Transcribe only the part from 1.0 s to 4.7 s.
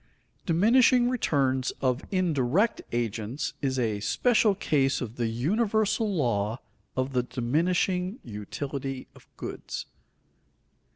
returns of indirect agents is a special